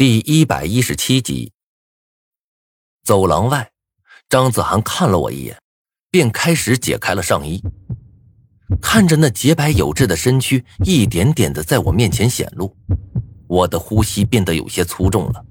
[0.00, 1.52] 第一百一十七集，
[3.04, 3.70] 走廊外，
[4.30, 5.60] 张子涵看了我一眼，
[6.10, 7.62] 便开始解开了上衣。
[8.80, 12.74] 看着那洁白有致的身躯一点点的在我面前显露，
[13.46, 15.44] 我的呼吸变得有些粗重了。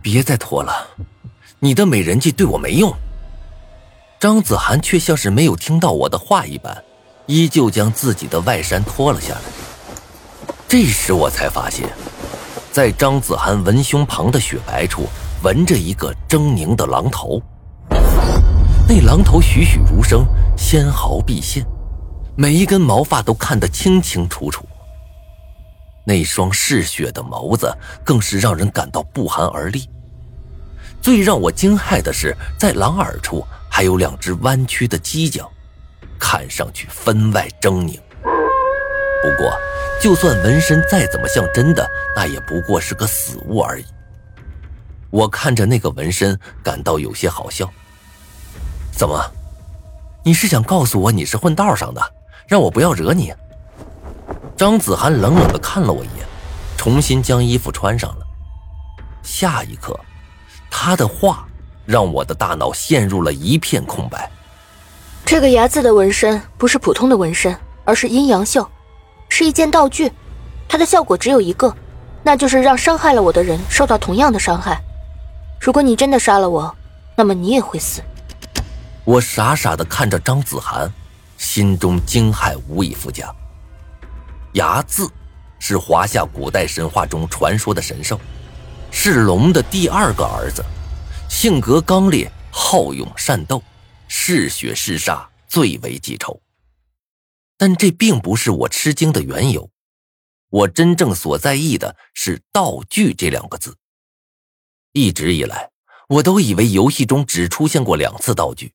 [0.00, 0.88] 别再脱了，
[1.58, 2.90] 你的美人计对我没用。
[4.18, 6.82] 张子涵却像是没有听到我的话一般，
[7.26, 9.42] 依旧将自己的外衫脱了下来。
[10.66, 11.86] 这时我才发现。
[12.72, 15.08] 在张子涵文胸旁的雪白处，
[15.42, 17.42] 纹着一个狰狞的狼头。
[18.88, 20.24] 那狼头栩栩如生，
[20.56, 21.66] 纤毫毕现，
[22.36, 24.64] 每一根毛发都看得清清楚楚。
[26.04, 29.88] 那双嗜血的眸子更是让人感到不寒而栗。
[31.02, 35.50] 最让我惊骇的是，在狼耳处还有两只弯曲的犄角，
[36.20, 37.98] 看上去分外狰狞。
[38.22, 39.52] 不过。
[40.00, 43.84] 就算纹身再怎么像真的，那也不过是个死物而已。
[45.10, 47.70] 我看着那个纹身，感到有些好笑。
[48.92, 49.22] 怎么，
[50.24, 52.00] 你是想告诉我你是混道上的，
[52.48, 53.32] 让我不要惹你？
[54.56, 56.26] 张子涵冷冷的看了我一眼，
[56.78, 58.26] 重新将衣服穿上了。
[59.22, 59.98] 下一刻，
[60.70, 61.46] 他的话
[61.84, 64.30] 让我的大脑陷入了一片空白。
[65.26, 68.66] 这个“牙”字的纹身不是普通的纹身，而是阴阳绣。
[69.30, 70.12] 是一件道具，
[70.68, 71.74] 它的效果只有一个，
[72.22, 74.78] 那就是让伤害了我的人受到同样的伤害。
[75.58, 76.76] 如果你真的杀了我，
[77.16, 78.02] 那么你也会死。
[79.04, 80.92] 我傻傻的看着张子涵，
[81.38, 83.32] 心中惊骇无以复加。
[84.52, 85.08] 睚眦
[85.58, 88.20] 是华夏古代神话中传说的神兽，
[88.90, 90.64] 是龙的第二个儿子，
[91.28, 93.62] 性格刚烈，好勇善斗，
[94.08, 96.38] 嗜血嗜杀，最为记仇。
[97.60, 99.70] 但这并不是我吃惊的缘由，
[100.48, 103.76] 我真正所在意的是“道具”这两个字。
[104.92, 105.70] 一直以来，
[106.08, 108.72] 我都以为游戏中只出现过两次道具，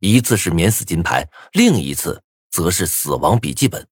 [0.00, 2.20] 一次是免死金牌，另一次
[2.50, 3.86] 则是死亡笔记本。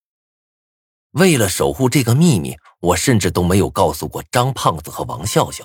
[1.13, 5.65] 为了守护这个秘密，我甚至都没有告诉过张胖子和王笑笑，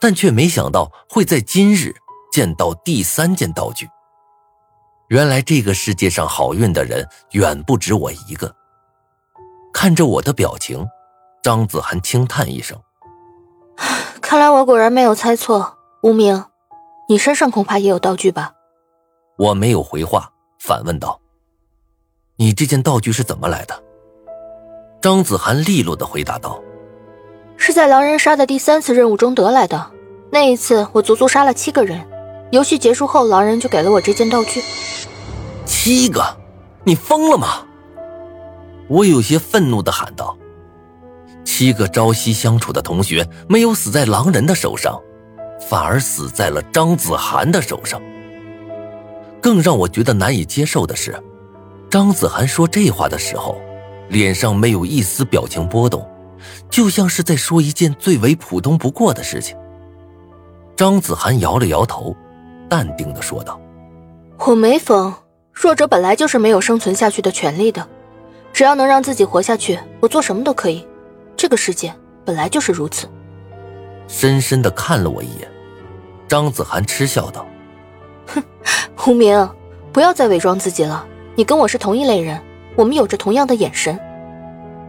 [0.00, 1.94] 但却没想到会在今日
[2.32, 3.86] 见到第三件道具。
[5.12, 8.50] 原来这个世界上好运的人远不止我一个。
[9.70, 10.88] 看着我的表情，
[11.42, 12.80] 张子涵轻叹一声
[14.22, 15.76] ：“看来我果然没有猜错。
[16.02, 16.42] 无名，
[17.10, 18.54] 你身上恐怕也有道具吧？”
[19.36, 21.20] 我没有回话，反问道
[22.36, 23.82] ：“你这件道具是怎么来的？”
[25.02, 26.58] 张子涵利落的回答道
[27.58, 29.90] ：“是在狼人杀的第三次任务中得来的。
[30.30, 32.02] 那一次我足足杀了七个人。
[32.52, 34.62] 游戏结束后，狼人就给了我这件道具。”
[35.64, 36.22] 七个，
[36.84, 37.66] 你疯了吗？
[38.88, 40.36] 我有些愤怒的喊道
[41.46, 45.00] ：“七个朝夕相处的同学，没有死在狼人的手上，
[45.66, 47.98] 反而死在了张子涵的手上。
[49.40, 51.18] 更让我觉得难以接受的是，
[51.88, 53.58] 张子涵说这话的时候，
[54.10, 56.06] 脸上没有一丝表情波动，
[56.68, 59.56] 就像是在说一件最为普通不过的事情。”
[60.76, 62.14] 张子涵摇了摇头，
[62.72, 63.60] 淡定的说道
[64.46, 65.12] ：“我没疯。”
[65.52, 67.86] 弱者本来就是没有生存下去的权利的，
[68.50, 70.88] 只要能让自己活下去，我做什么都可以。
[71.36, 71.94] 这个世界
[72.24, 73.06] 本来就是如此。
[74.08, 75.46] 深深的看了我一眼，
[76.26, 77.46] 张子涵嗤笑道
[78.34, 78.42] ：“哼，
[79.06, 79.46] 无名，
[79.92, 81.04] 不要再伪装自己了。
[81.34, 82.40] 你跟我是同一类人，
[82.74, 84.00] 我们有着同样的眼神。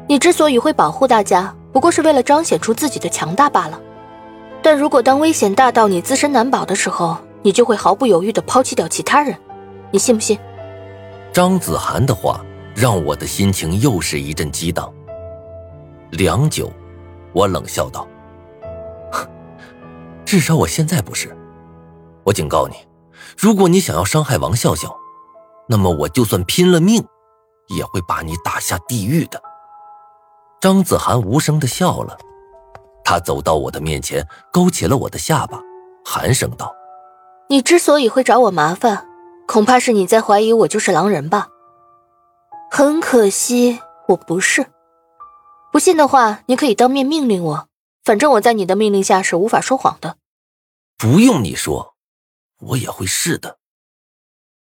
[0.07, 3.77] 你之所以会保护大家，不过是为了彰显出自己的强大罢了。
[4.61, 9.37] 但如果当危险大到你自身难保的时候，你就会毫不犹豫的抛弃掉其他人。
[9.91, 10.39] 你信不信？”
[11.31, 12.43] 张子涵的话
[12.75, 14.91] 让我的心情又是一阵激荡。
[16.11, 16.71] 良久，
[17.33, 18.07] 我冷笑道
[20.25, 21.35] ：“至少我现在不是。
[22.23, 22.75] 我警告你，
[23.37, 24.95] 如果你想要伤害王笑笑，
[25.67, 27.03] 那么我就算拼了命，
[27.75, 29.41] 也会把你打下地狱的。”
[30.61, 32.17] 张子涵无声的笑了，
[33.03, 35.59] 他走到我的面前，勾起了我的下巴，
[36.05, 36.73] 寒声道
[37.49, 39.07] ：“你之所以会找我麻烦。”
[39.45, 41.49] 恐怕是你在怀疑我就是狼人吧？
[42.71, 44.65] 很可惜，我不是。
[45.69, 47.67] 不信的话，你可以当面命令我，
[48.05, 50.17] 反正我在你的命令下是无法说谎的。
[50.97, 51.95] 不用你说，
[52.59, 53.59] 我也会是的。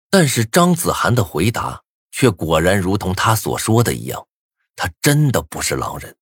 [0.09, 4.27] 但是张子涵的回答却果然如同他所说的一样，
[4.77, 6.15] 他真的不是狼人。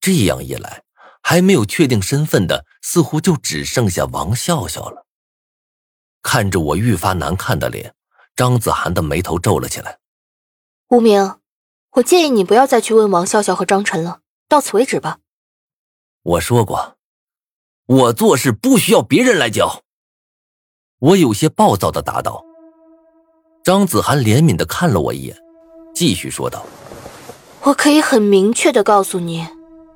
[0.00, 0.82] 这样一来，
[1.22, 5.05] 还没有确定身份的，似乎就只剩下王笑笑了。
[6.26, 7.94] 看着我愈发难看的脸，
[8.34, 9.98] 张子涵的眉头皱了起来。
[10.88, 11.36] 无名，
[11.92, 14.18] 我建议你不要再去问王笑笑和张晨了，
[14.48, 15.18] 到此为止吧。
[16.24, 16.96] 我说过，
[17.86, 19.82] 我做事不需要别人来教。
[20.98, 22.44] 我有些暴躁的答道。
[23.62, 25.38] 张子涵怜悯的看了我一眼，
[25.94, 26.66] 继续说道
[27.62, 29.46] ：“我可以很明确的告诉你，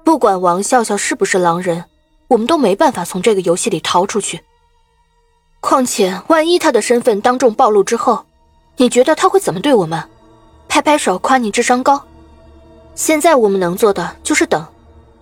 [0.04, 1.86] 不管王笑笑是不是狼人，
[2.28, 4.44] 我们都没办法从这个游戏里逃出去。
[5.70, 8.26] 况且，万一他的身份当众暴露之后，
[8.76, 10.02] 你觉得他会怎么对我们？
[10.68, 12.04] 拍拍手夸你智商高？
[12.96, 14.66] 现在我们能做的就是等。”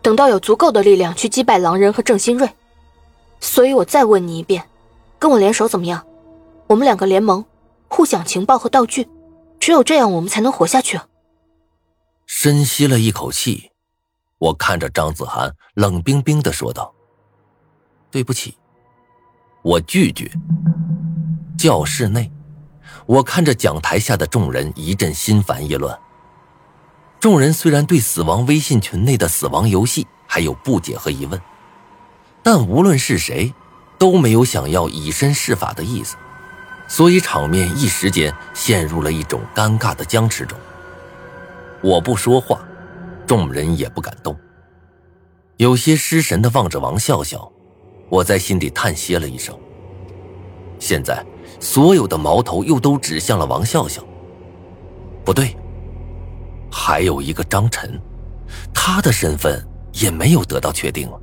[0.00, 2.48] 等到有足够的力量去击败狼人和郑新瑞，
[3.40, 4.64] 所以我再问你一遍，
[5.18, 6.06] 跟我联手怎么样？
[6.66, 7.44] 我们两个联盟，
[7.88, 9.06] 互享情报和道具，
[9.60, 10.98] 只有这样我们才能活下去。
[12.24, 13.70] 深吸了一口气，
[14.38, 16.94] 我看着张子涵，冷冰冰的说道
[18.10, 18.56] ：“对不起，
[19.68, 20.30] 我拒绝。”
[21.58, 22.30] 教室内，
[23.04, 25.98] 我看着讲台下的众人，一阵心烦意乱。
[27.20, 31.40] 众人虽然对死亡微信群内的死亡游戏还有不解和疑问，
[32.42, 33.52] 但无论是谁，
[33.98, 36.16] 都没有想要以身试法的意思，
[36.86, 40.56] 所以场面一时间陷入了一种尴尬的僵持中。
[41.82, 42.60] 我不说话，
[43.26, 44.38] 众人也不敢动，
[45.56, 47.50] 有些失神的望着王笑笑，
[48.08, 49.56] 我在心底叹息了一声。
[50.78, 51.24] 现在
[51.60, 54.02] 所有的矛头又都指向了王笑笑，
[55.24, 55.56] 不对。
[56.70, 58.00] 还有一个张晨，
[58.72, 61.20] 他的身份也没有得到确定了。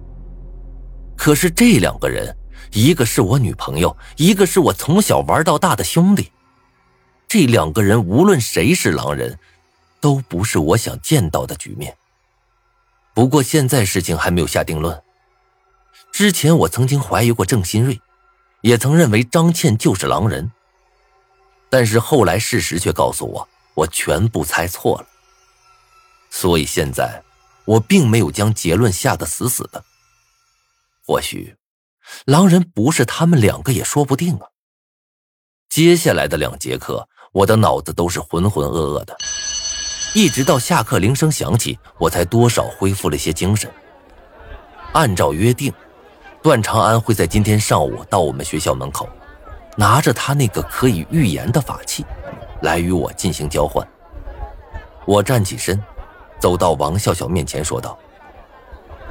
[1.16, 2.36] 可是这两个人，
[2.74, 6.32] 一个是我女朋友，一个是我从小玩到大的兄弟。
[7.28, 9.38] 这两个人无论谁是狼人，
[10.02, 11.96] 都不是我想见到的局面。
[13.14, 15.02] 不过现在事情还没有下定论。
[16.16, 18.00] 之前我曾经怀疑过郑新瑞，
[18.62, 20.50] 也曾认为张倩就是狼人。
[21.70, 25.08] 但是后来事实却告诉我，我全部猜错了。
[26.30, 27.22] 所以现在，
[27.66, 29.84] 我并没有将结论下得死死的。
[31.06, 31.54] 或许，
[32.24, 34.48] 狼人不是他们两个也说不定啊。
[35.68, 39.18] 接下来的两节课，我的脑子都是浑浑噩噩的，
[40.14, 43.70] 一直到下课铃声响起，我才多少恢复了些精神。
[44.94, 45.74] 按照约定，
[46.46, 49.10] 段长安会在今天上午到我们学校门口，
[49.76, 52.06] 拿着他那个可以预言的法器，
[52.62, 53.84] 来与我进行交换。
[55.06, 55.84] 我站起身。
[56.38, 57.98] 走到王笑笑面前，说道：“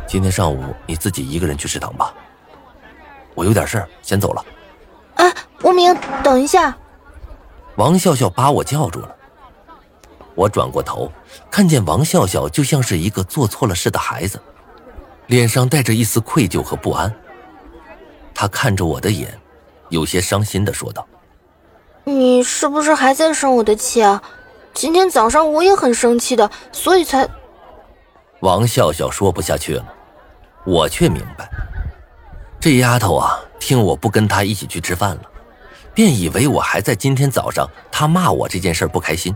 [0.07, 2.15] 今天上午你自己一个人去食堂吧，
[3.35, 4.45] 我有点事儿，先走了。”
[5.17, 5.35] 哎，
[5.65, 5.93] 无名，
[6.23, 6.77] 等一下！
[7.75, 9.13] 王笑笑把我叫住了。
[10.37, 11.11] 我转过头，
[11.51, 14.41] 看见王笑笑就像是一个做错了事的孩子，
[15.27, 17.13] 脸上带着一丝愧疚和不安。
[18.35, 19.39] 他看着我的眼，
[19.89, 21.07] 有些伤心的说道
[22.05, 24.23] ：“你是不是还在生我的气啊？”
[24.75, 27.29] 今天早上我也很生气的，所以才。
[28.41, 29.87] 王笑笑说不下去了，
[30.67, 31.49] 我却明白，
[32.59, 35.23] 这丫头啊，听我不跟她一起去吃饭了，
[35.95, 39.35] 便以为我还在今天早上她骂我这件事不开心。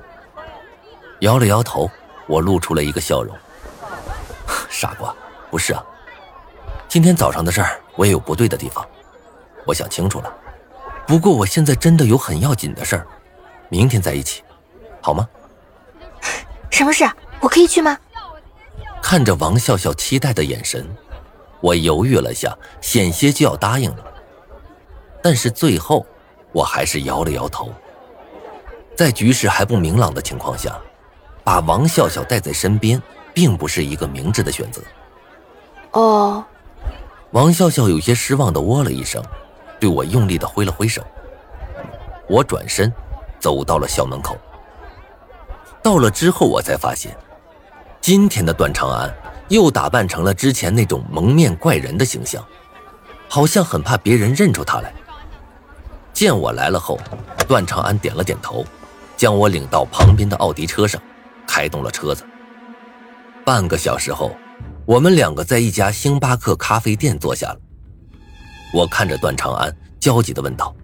[1.21, 1.89] 摇了摇头，
[2.27, 3.33] 我露出了一个笑容。
[4.69, 5.15] 傻瓜，
[5.51, 5.85] 不是啊，
[6.88, 8.85] 今天早上的事儿我也有不对的地方，
[9.67, 10.35] 我想清楚了。
[11.06, 13.06] 不过我现在真的有很要紧的事儿，
[13.69, 14.43] 明天在一起。
[15.02, 15.29] 好吗？
[16.70, 17.05] 什么事？
[17.40, 17.96] 我可以去吗？
[19.02, 20.88] 看着王笑笑期待的眼神，
[21.61, 24.05] 我犹豫了下，险些就要答应了。
[25.22, 26.06] 但是最后，
[26.53, 27.70] 我还是摇了摇头。
[28.96, 30.79] 在局势还不明朗的情况下，
[31.44, 33.01] 把王笑笑带在身边，
[33.34, 34.81] 并不是一个明智的选择。
[35.93, 36.43] 哦。
[37.32, 39.23] 王笑笑有些失望的喔了一声，
[39.79, 41.03] 对我用力的挥了挥手。
[42.27, 42.93] 我转身，
[43.39, 44.37] 走到了校门口。
[45.82, 47.17] 到了之后，我才发现，
[48.01, 49.15] 今天的段长安
[49.49, 52.43] 又打扮成了之前那种蒙面怪人的形象，
[53.29, 54.93] 好像很怕别人认出他来。
[56.15, 56.99] 见我来了后，
[57.47, 58.65] 段长安点了点头，
[59.17, 61.01] 将我领到旁边的奥迪车上，
[61.47, 62.25] 开动了车子。
[63.44, 64.32] 半个小时后，
[64.89, 67.61] 我们两个在一家星巴克咖啡店坐下了。
[68.73, 70.75] 我看着段长安，焦急的问道：“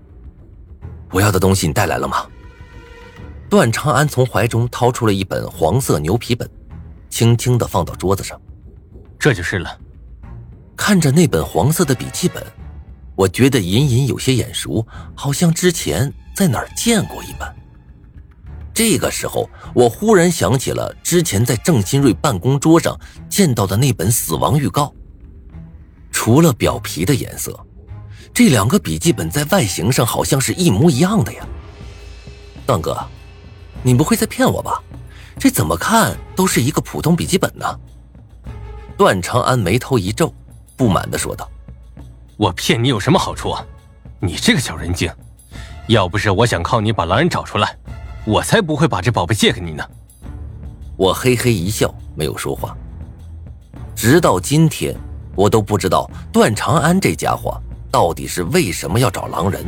[1.11, 2.27] 我要的东西你带来了吗？”
[3.49, 6.47] 段长安从怀中掏出了一本黄色牛皮本，
[7.09, 8.39] 轻轻的放到桌子上。
[9.19, 9.75] 这就是了。
[10.77, 12.45] 看着那本黄色的笔记本，
[13.17, 17.57] 我觉得隐隐有些眼熟，好像之前在哪儿见过一般。
[18.75, 24.93] 这个时候，我忽然想起了之前在郑新瑞办公桌上见到的那本死亡预告。
[26.11, 27.59] 除了表皮的颜色，
[28.33, 31.47] 这两个笔记本在外形上好像是一模一样的呀。
[32.67, 32.99] 段哥。
[33.87, 34.83] 你不会在骗我吧？
[35.39, 37.67] 这怎么看都是一个普通笔记本呢。
[38.97, 40.33] 段长安眉头一皱，
[40.75, 41.47] 不满的说道
[42.39, 43.51] ：“我骗你有什么好处？
[43.51, 43.63] 啊
[44.21, 45.13] 你这个小人精！
[45.87, 47.77] 要不是我想靠你把狼人找出来，
[48.25, 49.85] 我才不会把这宝贝借给你呢。”
[50.97, 52.77] 我嘿嘿一笑，没有说话。
[53.97, 54.95] 直到今天，
[55.35, 59.65] 我都不知道段长安这家伙到底是为什么要找狼人。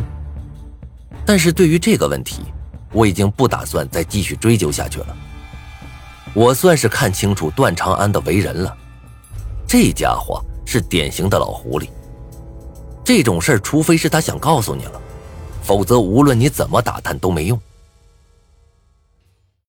[1.25, 2.43] 但是对于这个问题，
[2.93, 5.17] 我已经不打算再继续追究下去了。
[6.33, 8.77] 我算是看清楚段长安的为人了，
[9.67, 11.89] 这家伙是典型的老狐狸。
[13.03, 15.01] 这种事儿，除非是他想告诉你了，
[15.63, 17.61] 否则无论你怎么打探都没用。